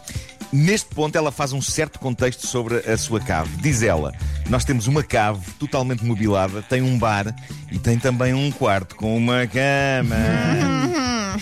Neste 0.52 0.94
ponto, 0.94 1.16
ela 1.16 1.32
faz 1.32 1.54
um 1.54 1.62
certo 1.62 1.98
contexto 1.98 2.46
sobre 2.46 2.76
a 2.76 2.96
sua 2.98 3.19
cave. 3.19 3.50
Diz 3.56 3.82
ela: 3.82 4.12
Nós 4.50 4.66
temos 4.66 4.87
uma 4.87 5.02
cave 5.02 5.50
totalmente 5.58 6.04
mobilada, 6.04 6.60
tem 6.60 6.82
um 6.82 6.98
bar 6.98 7.34
e 7.72 7.78
tem 7.78 7.98
também 7.98 8.34
um 8.34 8.52
quarto 8.52 8.96
com 8.96 9.16
uma 9.16 9.46
cama. 9.46 10.16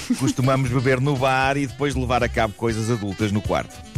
Costumamos 0.21 0.71
beber 0.71 1.01
no 1.01 1.17
bar 1.17 1.57
e 1.57 1.67
depois 1.67 1.97
levar 1.97 2.23
a 2.23 2.29
cabo 2.29 2.55
coisas 2.55 2.89
adultas 2.89 3.33
no 3.33 3.43
quarto. 3.43 3.94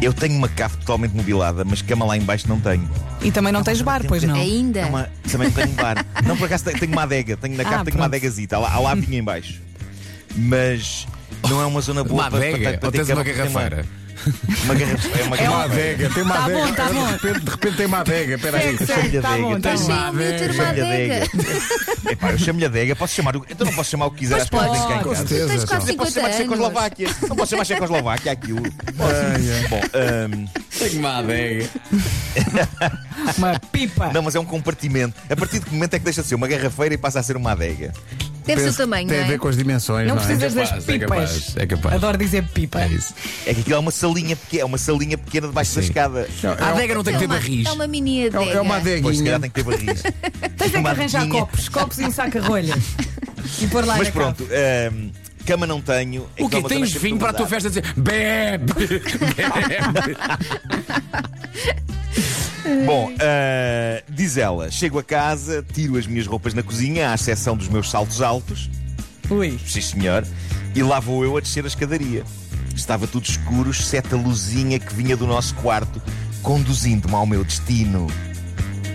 Eu 0.00 0.14
tenho 0.14 0.34
uma 0.36 0.48
cave 0.48 0.76
totalmente 0.78 1.14
mobilada, 1.14 1.62
mas 1.64 1.82
cama 1.82 2.06
lá 2.06 2.16
em 2.16 2.22
baixo 2.22 2.48
não 2.48 2.58
tenho. 2.58 2.88
E 3.20 3.30
também 3.30 3.52
não 3.52 3.62
tens 3.62 3.82
bar, 3.82 4.02
pois 4.08 4.22
não? 4.22 4.34
Ainda. 4.34 4.86
Uma- 4.86 5.08
também 5.30 5.50
tenho 5.50 5.68
bar. 5.74 6.04
Não, 6.26 6.36
por 6.36 6.46
acaso 6.46 6.64
tenho- 6.64 6.92
uma 6.92 7.02
adega. 7.02 7.36
Tenho, 7.36 7.54
na 7.56 7.62
Ah, 7.62 7.66
cave 7.70 7.84
tenho 7.84 7.96
uma 7.98 8.06
adegazita. 8.06 8.56
Há 8.56 8.60
lá, 8.60 8.72
há 8.72 8.78
lá 8.80 8.94
em 8.96 9.22
baixo. 9.22 9.60
Mas 10.34 11.06
não 11.48 11.60
é 11.60 11.66
uma 11.66 11.80
zona 11.80 12.02
boa 12.04 12.22
Uma 12.22 12.30
para, 12.30 12.38
adega? 12.38 12.58
para, 12.70 12.78
para 12.78 12.86
Ou 12.88 12.92
ter 12.92 12.98
tens 13.04 13.10
uma 13.10 13.22
garrafeira? 13.24 13.86
Uma 14.64 14.74
garrafa. 14.74 15.18
É 15.18 15.22
uma 15.24 15.36
Tem 15.36 15.48
uma 15.48 15.64
adega, 15.64 16.10
tem 16.10 16.22
uma 16.22 16.34
Tá 16.34 16.44
adega. 16.44 16.58
bom, 16.66 16.72
tá 16.74 16.84
bom. 16.92 17.06
De 17.06 17.12
repente, 17.12 17.40
de 17.44 17.50
repente 17.50 17.76
tem 17.76 17.86
uma 17.86 17.98
adega. 18.00 18.34
Espera 18.34 18.58
aí. 18.58 18.76
Segue, 18.76 18.86
segue, 18.86 19.20
Chama-lhe 19.20 19.20
tá 19.20 19.30
adega, 19.30 19.60
tá 19.60 19.76
Chama-lhe 19.76 20.80
adega. 20.80 21.14
adega. 21.24 22.12
Epá, 22.12 22.30
eu 22.32 22.38
chamo-lhe 22.38 22.64
adega. 22.66 22.96
Posso 22.96 23.14
chamar 23.14 23.36
o... 23.36 23.46
Então 23.48 23.66
não 23.66 23.74
posso 23.74 23.90
chamar 23.90 24.06
o 24.06 24.10
que 24.10 24.18
quiser 24.18 24.34
Mas 24.34 24.42
às 24.42 24.50
cá 24.50 24.66
em 24.96 25.02
Com 25.02 25.10
casa. 25.10 25.26
certeza. 25.26 25.48
Tens 25.48 25.64
quase 25.64 25.90
Eu 25.90 25.96
posso 25.96 26.10
50 26.10 26.12
chamar 26.12 26.26
anos. 26.26 26.36
Checoslováquia. 26.38 27.08
Não 27.28 27.36
posso 27.36 27.50
chamar 27.50 27.64
Checoslováquia 27.64 28.32
aquilo. 28.32 28.62
Bom, 28.94 29.04
hum, 29.06 30.48
Tenho 30.78 30.98
uma 31.00 31.18
adega. 31.18 31.68
Uma 33.38 33.58
pipa. 33.72 34.10
não, 34.12 34.22
mas 34.22 34.34
é 34.34 34.40
um 34.40 34.44
compartimento. 34.44 35.14
A 35.28 35.36
partir 35.36 35.58
de 35.60 35.66
que 35.66 35.72
momento 35.74 35.94
é 35.94 35.98
que 35.98 36.04
deixa 36.04 36.22
de 36.22 36.28
ser 36.28 36.34
uma 36.34 36.48
garrafeira 36.48 36.94
e 36.94 36.98
passa 36.98 37.20
a 37.20 37.22
ser 37.22 37.36
uma 37.36 37.52
adega? 37.52 37.92
Deve 38.56 38.60
ser 38.62 38.70
o 38.70 38.84
tamanho, 38.84 39.08
Tem 39.08 39.16
não 39.18 39.24
a 39.24 39.28
ver 39.28 39.34
é? 39.34 39.38
com 39.38 39.48
as 39.48 39.56
dimensões, 39.56 40.06
Não 40.08 40.14
não, 40.14 40.22
é? 40.22 40.26
precisas 40.26 40.54
das 40.54 40.68
capaz, 40.68 40.88
é 40.88 40.92
pipas. 40.92 41.08
capaz, 41.08 41.56
é 41.56 41.66
capaz. 41.66 41.94
Adoro 41.96 42.18
dizer 42.18 42.42
pipa. 42.44 42.80
É 42.82 42.88
isso. 42.88 43.14
É 43.46 43.54
que 43.54 43.60
aquilo 43.60 43.76
é 43.76 43.78
uma 43.78 43.90
salinha 43.90 44.36
pequena, 44.36 44.62
é 44.62 44.64
uma 44.64 44.78
salinha 44.78 45.18
pequena 45.18 45.46
debaixo 45.48 45.74
da 45.74 45.82
Sim. 45.82 45.88
escada. 45.88 46.28
Não, 46.42 46.50
A 46.52 46.54
é, 46.54 46.72
adega 46.72 46.94
não 46.94 47.04
tem 47.04 47.14
É 47.14 47.16
que 47.16 47.20
ter 47.20 47.26
uma, 47.26 47.34
barris. 47.34 47.66
é 47.66 47.72
uma 47.72 47.86
mini 47.86 48.26
adega. 48.26 48.44
é 48.50 48.60
uma 48.60 48.74
Pois, 48.80 48.84
se 48.84 48.90
adeguinha. 48.90 49.24
calhar 49.24 49.40
tem 49.40 49.50
que 49.50 49.62
ter 49.62 49.62
barris. 49.64 50.02
Tens 50.56 50.68
é 50.68 50.70
que 50.70 50.76
Uma 50.78 50.90
arranjar 50.90 51.20
adeguinha. 51.22 51.40
copos, 51.46 51.68
copos 51.68 51.98
e 51.98 52.04
um 52.04 52.10
saca-rolhas. 52.10 52.78
E 53.62 53.66
pôr 53.68 53.84
lá 53.86 53.96
Mas 53.96 54.08
na 54.08 54.12
pronto, 54.12 54.44
hum, 54.92 55.10
cama 55.46 55.66
não 55.66 55.80
tenho. 55.80 56.28
O 56.38 56.48
quê? 56.48 56.56
É 56.56 56.58
uma 56.58 56.68
Tens 56.68 56.92
vinho 56.92 57.18
para 57.18 57.30
a 57.30 57.32
tua 57.32 57.46
festa 57.46 57.68
a 57.68 57.70
dizer 57.70 57.84
bebe! 57.96 58.72
bebe. 59.34 60.16
Bom, 62.86 63.10
ah, 63.20 64.02
diz 64.08 64.36
ela: 64.36 64.70
chego 64.70 64.98
a 64.98 65.02
casa, 65.02 65.64
tiro 65.72 65.96
as 65.96 66.06
minhas 66.06 66.26
roupas 66.26 66.54
na 66.54 66.62
cozinha, 66.62 67.10
à 67.10 67.14
exceção 67.14 67.56
dos 67.56 67.68
meus 67.68 67.90
saltos 67.90 68.22
altos, 68.22 68.70
Ui. 69.30 69.58
sim 69.66 69.80
senhor, 69.80 70.26
e 70.74 70.82
lá 70.82 71.00
vou 71.00 71.24
eu 71.24 71.36
a 71.36 71.40
descer 71.40 71.64
a 71.64 71.68
escadaria. 71.68 72.24
Estava 72.74 73.06
tudo 73.06 73.24
escuro, 73.24 73.70
exceto 73.70 74.14
a 74.14 74.18
luzinha 74.18 74.78
que 74.78 74.94
vinha 74.94 75.16
do 75.16 75.26
nosso 75.26 75.54
quarto, 75.56 76.00
conduzindo-me 76.42 77.14
ao 77.14 77.26
meu 77.26 77.44
destino. 77.44 78.06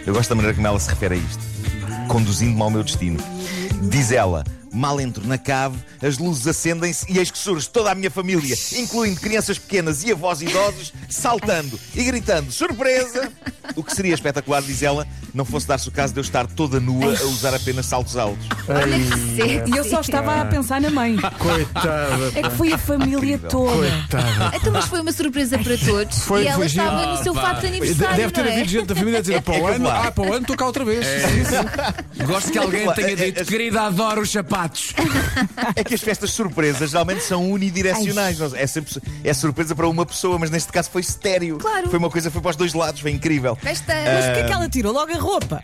Eu 0.05 0.13
gosto 0.13 0.29
da 0.29 0.36
maneira 0.36 0.55
como 0.55 0.67
ela 0.67 0.79
se 0.79 0.89
refere 0.89 1.15
a 1.15 1.17
isto. 1.17 1.44
conduzindo-me 2.08 2.62
ao 2.62 2.70
meu 2.70 2.84
destino. 2.84 3.20
Diz 3.89 4.12
ela. 4.12 4.44
Mal 4.72 5.00
entro 5.00 5.25
na 5.25 5.38
cave, 5.38 5.77
as 6.05 6.17
luzes 6.17 6.45
acendem-se 6.47 7.05
e 7.12 7.17
eis 7.17 7.31
que 7.31 7.38
surge 7.38 7.67
toda 7.69 7.91
a 7.91 7.95
minha 7.95 8.12
família, 8.12 8.55
incluindo 8.77 9.19
crianças 9.19 9.57
pequenas 9.57 10.03
e 10.03 10.12
avós 10.12 10.41
idosos, 10.41 10.93
saltando 11.09 11.79
e 11.95 12.03
gritando 12.03 12.51
surpresa! 12.51 13.31
O 13.75 13.83
que 13.83 13.95
seria 13.95 14.13
espetacular, 14.13 14.62
diz 14.62 14.83
ela, 14.83 15.07
não 15.33 15.43
fosse 15.43 15.67
dar-se 15.67 15.89
o 15.89 15.91
caso 15.91 16.13
de 16.13 16.19
eu 16.19 16.21
estar 16.21 16.45
toda 16.45 16.79
nua 16.79 17.17
a 17.17 17.24
usar 17.25 17.53
apenas 17.55 17.88
saltos 17.88 18.15
altos. 18.15 18.45
Olha 18.69 19.00
que 19.00 19.35
sexy. 19.35 19.71
E 19.74 19.77
eu 19.77 19.83
só 19.83 20.01
estava 20.01 20.41
a 20.41 20.45
pensar 20.45 20.79
na 20.79 20.91
mãe. 20.91 21.17
Coitada. 21.39 22.31
É 22.35 22.43
que 22.43 22.50
foi 22.51 22.71
a 22.71 22.77
família 22.77 23.17
Incrível. 23.17 23.50
toda. 23.50 23.75
Coitada. 23.89 24.55
Então, 24.57 24.71
mas 24.71 24.85
foi 24.85 25.01
uma 25.01 25.12
surpresa 25.12 25.57
para 25.57 25.77
todos. 25.79 26.19
Foi- 26.19 26.43
e 26.43 26.47
ela 26.47 26.57
foi 26.57 26.69
giro. 26.69 26.83
estava 26.85 27.05
no 27.17 27.24
seu 27.24 27.33
fato 27.33 27.62
de 27.62 27.67
aniversário. 27.67 28.15
Deve 28.17 28.31
ter 28.31 28.41
não 28.43 28.50
é? 28.50 28.53
havido 28.53 28.69
gente 28.69 28.85
da 28.85 28.95
família 28.95 29.17
a 29.17 29.21
dizer 29.21 29.41
para 29.41 29.53
o 29.53 29.55
É 29.55 29.59
que 29.71 29.75
ano, 29.77 29.89
ah, 29.89 30.12
para 30.12 30.24
o 30.24 30.27
ano 30.27 30.41
estou 30.41 30.55
cá 30.55 30.65
outra 30.67 30.85
vez. 30.85 31.05
Gosto 32.25 32.51
que 32.51 32.57
alguém 32.59 32.91
tenha 32.93 33.09
É- 33.09 33.15
dito, 33.15 33.41
é- 33.41 33.45
querida, 33.45 33.81
adoro 33.81 34.21
os 34.21 34.31
sapatos. 34.31 34.93
É 35.75 35.83
que 35.83 35.94
as 35.95 36.01
festas 36.01 36.31
surpresas 36.31 36.91
geralmente 36.91 37.23
são 37.23 37.49
unidirecionais. 37.51 38.37
não 38.39 38.55
é? 38.55 38.63
É, 38.63 38.67
sempre, 38.67 39.01
é 39.23 39.33
surpresa 39.33 39.73
para 39.75 39.87
uma 39.87 40.05
pessoa, 40.05 40.37
mas 40.37 40.49
neste 40.49 40.71
caso 40.71 40.89
foi 40.91 41.01
estéreo. 41.01 41.57
Claro. 41.57 41.89
Foi 41.89 41.97
uma 41.99 42.09
coisa, 42.09 42.29
foi 42.29 42.41
para 42.41 42.51
os 42.51 42.55
dois 42.55 42.73
lados, 42.73 43.01
foi 43.01 43.11
incrível. 43.11 43.55
Festa. 43.55 43.93
Mas 43.93 44.25
porquê 44.25 44.43
que 44.43 44.53
ela 44.53 44.69
tirou 44.69 44.93
logo 44.93 45.11
a 45.11 45.17
roupa? 45.19 45.61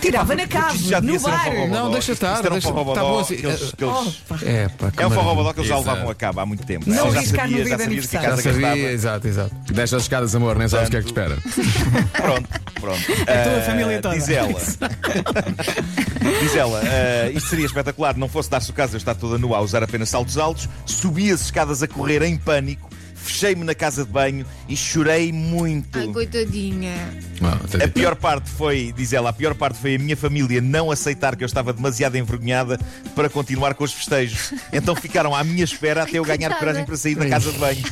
Tirava 0.00 0.34
na 0.34 0.42
Porque 0.42 0.58
cave, 0.58 0.76
isto 0.78 0.88
já 0.88 0.98
devia 0.98 1.14
no 1.14 1.20
um 1.20 1.22
bar. 1.30 1.44
forrobodó. 1.44 1.74
Não, 1.76 1.90
deixa 1.92 2.12
estar, 2.12 2.34
isto 2.34 2.46
era 2.46 2.54
um 2.56 2.60
forrobodó 2.60 2.94
tá 2.94 3.00
bom 3.02 3.18
assim. 3.20 3.36
que 3.36 3.46
eles- 3.46 3.72
que 3.76 3.84
eles- 3.84 4.42
É, 4.42 4.68
pá, 4.68 4.90
que 4.90 5.00
É 5.00 5.06
um 5.06 5.10
forrobodó 5.12 5.52
que 5.52 5.60
eles 5.60 5.68
já 5.68 5.78
levavam 5.78 6.10
a 6.10 6.14
cabo 6.16 6.40
há 6.40 6.46
muito 6.46 6.66
tempo. 6.66 6.90
Não 6.90 6.96
Ela 6.98 7.10
já 7.12 7.18
arriscar 7.18 7.44
no 7.46 7.50
sabia, 7.52 7.64
dia 7.64 7.70
já 7.70 7.76
que 7.76 7.82
aniversário. 7.84 8.28
casa 8.30 8.42
Já 8.42 8.50
que 8.52 8.60
sabia, 8.66 8.90
exato, 8.90 9.28
exato. 9.28 9.54
Deixa 9.72 9.96
as 9.96 10.02
escadas, 10.02 10.34
amor, 10.34 10.56
nem 10.58 10.66
sabes 10.68 10.88
o 10.88 10.90
que 10.90 10.96
é 10.96 11.00
que 11.00 11.06
te 11.06 11.10
espera. 11.10 11.38
Pronto, 12.14 12.48
pronto. 12.82 13.00
A 13.22 13.42
tua 13.44 13.58
Ah, 13.58 13.62
família 13.64 14.00
toda. 14.02 14.14
Diz 14.16 14.28
ela. 14.28 14.60
diz 16.40 16.56
ela, 16.56 16.80
ah, 16.84 17.30
isto 17.30 17.48
seria 17.48 17.64
espetacular, 17.66 18.16
não 18.16 18.28
fosse 18.28 18.50
dar-se 18.50 18.70
o 18.70 18.74
caso 18.74 18.90
de 18.90 18.96
eu 18.96 18.98
estar 18.98 19.14
toda 19.14 19.38
nua 19.38 19.58
a 19.58 19.60
usar 19.60 19.82
apenas 19.82 20.08
saltos 20.08 20.36
altos, 20.36 20.68
subi 20.84 21.30
as 21.30 21.42
escadas 21.42 21.82
a 21.82 21.88
correr 21.88 22.22
em 22.22 22.36
pânico, 22.36 22.88
fechei-me 23.22 23.64
na 23.64 23.74
casa 23.74 24.04
de 24.04 24.10
banho 24.10 24.44
e 24.68 24.76
chorei 24.76 25.32
muito. 25.32 25.98
Ai, 25.98 26.08
coitadinha. 26.08 26.94
Não, 27.40 27.50
A 27.84 27.88
pior 27.88 28.16
parte 28.16 28.50
foi, 28.50 28.92
diz 28.96 29.12
ela, 29.12 29.30
a 29.30 29.32
pior 29.32 29.54
parte 29.54 29.78
foi 29.78 29.94
a 29.96 29.98
minha 29.98 30.16
família 30.16 30.60
não 30.60 30.90
aceitar 30.90 31.36
que 31.36 31.44
eu 31.44 31.46
estava 31.46 31.72
demasiado 31.72 32.16
envergonhada 32.16 32.78
para 33.14 33.28
continuar 33.28 33.74
com 33.74 33.84
os 33.84 33.92
festejos. 33.92 34.52
Então 34.72 34.94
ficaram 34.94 35.34
à 35.34 35.42
minha 35.44 35.64
espera 35.64 36.02
até 36.02 36.18
eu 36.18 36.24
ganhar 36.24 36.58
coragem 36.58 36.84
para 36.84 36.96
sair 36.96 37.14
da 37.14 37.28
casa 37.28 37.52
de 37.52 37.58
banho. 37.58 37.82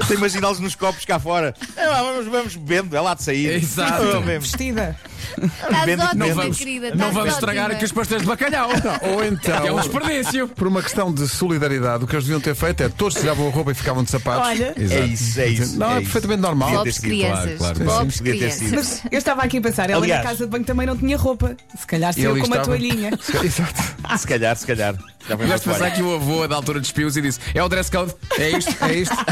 Estou 0.00 0.14
a 0.16 0.18
imaginá-los 0.18 0.60
nos 0.60 0.74
copos 0.74 1.04
cá 1.04 1.18
fora. 1.18 1.54
É, 1.76 1.86
lá, 1.86 2.02
vamos, 2.02 2.26
vamos 2.26 2.56
bebendo, 2.56 2.96
é 2.96 3.00
lá 3.00 3.14
de 3.14 3.22
sair. 3.22 3.50
Exato. 3.54 4.20
Vestida. 4.40 4.96
Estás 5.42 5.82
ótima, 5.82 6.14
não 6.14 6.34
vamos, 6.34 6.58
querida. 6.58 6.94
não 6.94 7.12
vamos 7.12 7.34
estragar 7.34 7.64
ótima. 7.64 7.76
aqui 7.76 7.84
os 7.84 7.92
pastéis 7.92 8.22
de 8.22 8.28
bacalhau. 8.28 8.68
Ou 9.02 9.24
então, 9.24 9.60
Que 9.62 9.68
é 9.68 9.72
um 9.72 9.80
desperdício. 9.80 10.48
por 10.48 10.66
uma 10.68 10.82
questão 10.82 11.12
de 11.12 11.26
solidariedade, 11.28 12.04
o 12.04 12.06
que 12.06 12.14
eles 12.14 12.24
deviam 12.24 12.40
ter 12.40 12.54
feito 12.54 12.82
é 12.82 12.88
todos 12.88 13.14
tiravam 13.18 13.48
a 13.48 13.50
roupa 13.50 13.72
e 13.72 13.74
ficavam 13.74 14.02
de 14.04 14.10
sapatos. 14.10 14.46
Olha, 14.48 14.74
É 14.76 15.04
isso, 15.06 15.40
é 15.40 15.46
isso. 15.48 15.78
Não, 15.78 15.86
é, 15.92 15.94
isso. 15.94 16.02
perfeitamente 16.04 16.40
normal. 16.42 16.70
Pobres 16.72 16.98
crianças. 16.98 17.58
claro, 17.58 17.74
claro. 17.84 17.98
Pobres 18.00 18.20
crianças. 18.20 18.70
mas 18.72 19.02
eu 19.10 19.18
estava 19.18 19.42
aqui 19.42 19.58
a 19.58 19.60
pensar, 19.60 19.90
ela 19.90 20.02
Aliás- 20.04 20.22
na 20.24 20.30
casa 20.30 20.44
de 20.44 20.50
banho 20.50 20.64
também 20.64 20.86
não 20.86 20.96
tinha 20.96 21.16
roupa. 21.16 21.56
Se 21.78 21.86
calhar 21.86 22.12
saiu 22.12 22.30
com 22.30 22.36
uma 22.38 22.44
estava. 22.46 22.64
toalhinha. 22.64 23.10
Exato. 23.42 24.18
Se 24.18 24.26
calhar, 24.26 24.56
se 24.56 24.66
calhar. 24.66 24.94
Já 25.28 25.36
foi 25.36 25.46
Gosto 25.46 25.64
de 25.64 25.68
uma 25.70 25.74
pensar 25.74 25.90
que 25.92 26.02
o 26.02 26.14
avô, 26.14 26.46
da 26.46 26.56
altura 26.56 26.80
despiu-se 26.80 27.18
e 27.18 27.22
disse: 27.22 27.40
É 27.54 27.62
o 27.62 27.68
dress 27.68 27.90
code, 27.90 28.14
é 28.38 28.50
isto, 28.50 28.84
É 28.84 28.94
isto. 28.94 29.14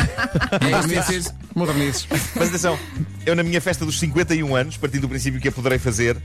é 0.60 0.96
isto, 0.96 1.12
é 1.12 1.14
isto. 1.16 1.34
Modernizes. 1.54 2.06
Mas 2.34 2.48
atenção, 2.48 2.78
eu 3.26 3.36
na 3.36 3.42
minha 3.42 3.60
festa 3.60 3.84
dos 3.84 3.98
51 3.98 4.56
anos, 4.56 4.76
partindo 4.76 5.02
do 5.02 5.08
princípio 5.08 5.40
que 5.40 5.48
a 5.48 5.52
poderei 5.52 5.78
fazer, 5.78 6.16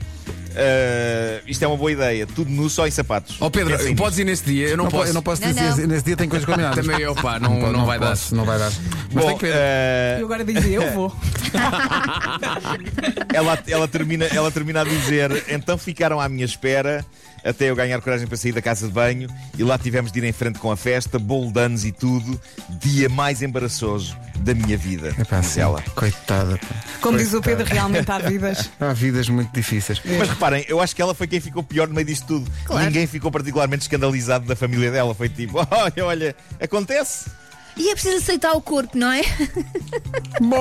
ah, 0.56 1.40
isto 1.46 1.62
é 1.64 1.68
uma 1.68 1.76
boa 1.76 1.90
ideia. 1.92 2.26
Tudo 2.26 2.50
nu, 2.50 2.68
só 2.70 2.86
em 2.86 2.90
sapatos. 2.90 3.36
Ó 3.40 3.50
Pedro, 3.50 3.70
Pensem 3.72 3.88
nisto. 3.90 3.98
podes 4.02 4.18
ir 4.18 4.24
nesse 4.24 4.44
dia, 4.44 4.68
eu 4.68 4.76
não, 4.76 4.84
Não, 4.84 4.90
po- 4.90 4.96
posso. 4.98 5.10
eu 5.10 5.14
não 5.14 5.22
posso 5.22 5.42
Não, 5.42 5.48
dizer, 5.48 5.76
não. 5.82 5.86
nesse 5.88 6.04
dia 6.04 6.16
tem 6.16 6.28
coisas 6.28 6.46
combinadas. 6.46 6.84
Também 6.86 7.00
eu, 7.02 7.14
pá, 7.14 7.38
não, 7.38 7.72
não, 7.72 7.86
vai 7.86 7.98
dar. 7.98 8.08
posso, 8.10 8.34
Não 8.34 8.44
vai 8.44 8.58
dar. 8.58 8.70
Mas 9.12 9.24
Bom, 9.24 9.28
tem 9.30 9.38
que 9.38 9.46
ver. 9.46 9.54
ah, 9.54 10.18
E 10.20 10.22
agora 10.22 10.44
dizia, 10.44 10.76
eu 10.76 10.92
vou. 10.92 11.14
ela, 13.32 13.58
ela, 13.66 13.88
termina, 13.88 14.24
ela 14.26 14.50
termina 14.50 14.80
a 14.82 14.84
dizer: 14.84 15.44
então 15.48 15.76
ficaram 15.78 16.20
à 16.20 16.28
minha 16.28 16.44
espera 16.44 17.04
até 17.44 17.70
eu 17.70 17.76
ganhar 17.76 18.00
coragem 18.00 18.26
para 18.26 18.36
sair 18.36 18.52
da 18.52 18.60
casa 18.60 18.86
de 18.88 18.92
banho 18.92 19.28
e 19.56 19.62
lá 19.62 19.78
tivemos 19.78 20.10
de 20.10 20.18
ir 20.18 20.24
em 20.24 20.32
frente 20.32 20.58
com 20.58 20.70
a 20.72 20.76
festa, 20.76 21.18
bolo 21.18 21.52
de 21.52 21.60
anos 21.60 21.84
e 21.84 21.92
tudo. 21.92 22.38
Dia 22.80 23.08
mais 23.08 23.42
embaraçoso 23.42 24.16
da 24.40 24.54
minha 24.54 24.76
vida. 24.76 25.14
Epá, 25.18 25.40
ela. 25.56 25.82
Coitada. 25.94 26.58
pá. 26.58 26.66
Como 27.00 27.16
diz 27.16 27.32
o 27.32 27.40
Pedro, 27.40 27.64
realmente 27.64 28.10
há 28.10 28.18
vidas. 28.18 28.70
Há 28.80 28.92
vidas 28.92 29.28
muito 29.28 29.52
difíceis. 29.52 30.00
Mas 30.18 30.28
reparem, 30.38 30.64
eu 30.68 30.80
acho 30.80 30.94
que 30.94 31.02
ela 31.02 31.14
foi 31.14 31.26
quem 31.26 31.40
ficou 31.40 31.62
pior 31.62 31.88
no 31.88 31.94
meio 31.94 32.06
disto 32.06 32.26
tudo. 32.26 32.50
Claro. 32.64 32.84
Ninguém 32.86 33.06
ficou 33.06 33.30
particularmente 33.30 33.82
escandalizado 33.82 34.46
da 34.46 34.54
família 34.54 34.90
dela. 34.90 35.14
Foi 35.14 35.28
tipo: 35.28 35.58
olha, 35.70 36.04
olha, 36.06 36.36
acontece. 36.60 37.30
E 37.76 37.90
é 37.90 37.92
preciso 37.92 38.16
aceitar 38.16 38.54
o 38.54 38.60
corpo, 38.60 38.98
não 38.98 39.12
é? 39.12 39.22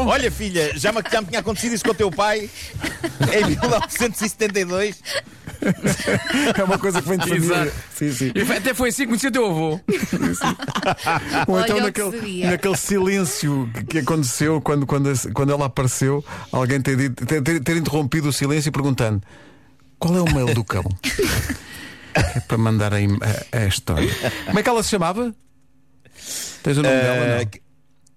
Olha, 0.06 0.32
filha, 0.32 0.78
já 0.78 0.92
me, 0.92 1.02
já 1.12 1.20
me 1.20 1.28
tinha 1.28 1.40
acontecido 1.40 1.74
isso 1.74 1.84
com 1.84 1.90
o 1.90 1.96
teu 1.96 2.12
pai 2.12 2.48
em 3.34 3.46
1972. 3.48 5.02
É 6.56 6.64
uma 6.64 6.78
coisa 6.78 7.02
que 7.02 7.10
vem 7.10 7.18
de 7.18 7.28
família. 7.28 7.74
Sim, 7.96 8.12
sim. 8.14 8.32
E 8.36 8.42
Até 8.54 8.72
foi 8.76 8.90
assim 8.90 9.02
que 9.04 9.08
conheci 9.08 9.28
o 9.28 9.32
teu 9.32 9.48
avô. 9.48 9.80
Ou 11.48 11.56
Olha 11.56 11.64
então 11.64 11.78
o 11.78 11.92
que 11.92 12.04
naquele, 12.04 12.46
naquele 12.46 12.78
silêncio 12.78 13.68
que- 13.90 13.98
aconteceu 13.98 14.62
quando, 14.62 14.86
quando, 14.86 15.12
quando 15.34 15.52
ela 15.52 15.66
apareceu, 15.66 16.24
alguém 16.52 16.80
ter, 16.80 17.10
ter- 17.10 17.60
ter 17.62 17.78
interrompido 17.78 18.30
o 18.30 18.34
silêncio 18.34 18.72
perguntando 18.72 19.24
qual 20.00 20.16
é 20.18 20.22
o 20.22 20.34
mail 20.34 20.54
do 20.54 20.64
cão? 20.64 20.84
é 22.14 22.40
para 22.42 22.58
mandar 22.58 22.94
a, 22.94 22.98
a- 22.98 23.58
a 23.64 23.66
história. 23.68 24.10
Como 24.46 24.60
é 24.60 24.64
que 24.64 24.70
ela 24.70 24.84
se 24.84 24.90
chamava? 24.90 25.34
Tens 26.64 26.78
o 26.78 26.82
nome 26.82 26.96
dela? 26.96 27.26
Ah, 27.42 27.44
Não? 27.44 27.50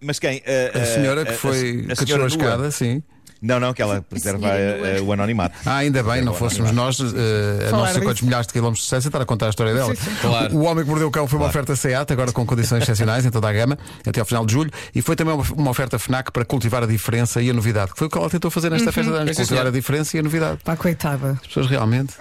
mas 0.01 0.19
quem? 0.19 0.43
Ah, 0.75 0.79
A 0.81 0.85
senhora 0.87 1.25
que 1.25 1.33
a- 1.33 1.37
foi 1.37 1.87
a 1.91 1.95
que 1.97 2.07
senhora 2.07 2.25
a 2.25 2.27
escada, 2.27 2.71
sim. 2.71 3.03
Não, 3.43 3.59
não, 3.59 3.73
que 3.73 3.81
ela 3.81 4.03
preserva 4.03 4.49
ah, 4.49 4.99
nua. 4.99 5.03
o 5.03 5.13
anonimato. 5.13 5.57
Ah, 5.65 5.77
ainda 5.77 6.03
bem, 6.03 6.23
não 6.23 6.35
fóssemos 6.35 6.73
nós 6.73 7.01
eh, 7.01 7.69
a 7.69 7.71
não 7.71 7.87
sei 7.87 8.03
quantos 8.03 8.21
milhares 8.21 8.47
de 8.47 8.53
quilómetros 8.53 8.81
de 8.81 8.85
distância 8.85 9.09
estar 9.09 9.23
a 9.23 9.25
contar 9.25 9.47
a 9.47 9.49
história 9.49 9.73
dela. 9.73 9.95
Claro. 10.21 10.55
O 10.55 10.65
Homem 10.65 10.85
que 10.85 10.91
Mordeu 10.91 11.09
o 11.09 11.11
Cão 11.11 11.27
foi 11.27 11.39
uma 11.39 11.49
oferta 11.49 11.75
SEAT, 11.75 12.13
agora 12.13 12.33
com 12.33 12.45
condições 12.45 12.83
excepcionais 12.83 13.25
em 13.25 13.31
toda 13.31 13.49
a 13.49 13.53
gama, 13.53 13.79
até 14.07 14.21
ao 14.21 14.27
final 14.27 14.45
de 14.45 14.53
julho, 14.53 14.71
e 14.95 15.01
foi 15.01 15.17
também 15.17 15.35
uma, 15.57 15.71
oferta 15.71 15.99
FNAC 15.99 16.31
para 16.33 16.45
cultivar 16.45 16.83
a 16.83 16.87
diferença 16.87 17.41
e 17.41 17.49
a 17.49 17.55
novidade, 17.55 17.93
que 17.93 17.99
foi 17.99 18.09
o 18.09 18.11
que 18.11 18.19
ela 18.19 18.29
tentou 18.29 18.51
fazer 18.51 18.71
nesta 18.71 18.93
festa 18.93 19.11
de 19.11 19.17
anos, 19.17 19.31
Sim, 19.31 19.43
cultivar 19.43 19.67
a 19.67 19.71
diferença 19.71 20.17
e 20.17 20.21
a 20.21 20.23
novidade. 20.23 20.59
Pá, 20.63 20.77
coitada. 20.77 21.39
As 21.41 21.47
pessoas 21.47 21.67
realmente. 21.67 22.13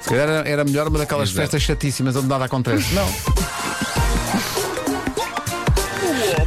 Se 0.00 0.10
calhar 0.10 0.28
era, 0.28 0.48
era 0.48 0.64
melhor 0.64 0.86
uma 0.86 0.98
daquelas 0.98 1.30
Exato. 1.30 1.40
festas 1.40 1.62
chatíssimas 1.62 2.14
onde 2.14 2.28
nada 2.28 2.44
acontece. 2.44 2.94
Não. 2.94 3.08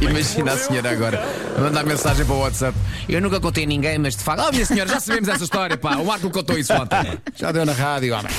Imagina 0.00 0.52
a 0.52 0.56
senhora 0.56 0.90
agora 0.90 1.37
mandar 1.58 1.84
mensagem 1.84 2.24
para 2.24 2.34
o 2.34 2.40
WhatsApp. 2.40 2.76
Eu 3.08 3.20
nunca 3.20 3.40
contei 3.40 3.64
a 3.64 3.66
ninguém, 3.66 3.98
mas 3.98 4.16
de 4.16 4.22
facto. 4.22 4.44
Oh, 4.46 4.52
minha 4.52 4.66
senhora, 4.66 4.90
já 4.90 5.00
sabemos 5.00 5.28
essa 5.28 5.44
história, 5.44 5.76
pá. 5.76 5.96
O 5.96 6.06
Marco 6.06 6.30
contou 6.30 6.58
isso 6.58 6.72
ontem. 6.74 7.18
Já 7.36 7.52
deu 7.52 7.64
na 7.64 7.72
rádio, 7.72 8.14
homem. 8.14 8.32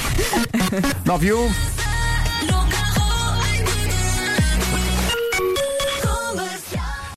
9 1.05 1.27
e 1.27 1.33
1. 1.33 1.88